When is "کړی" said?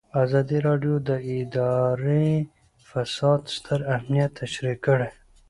4.85-5.09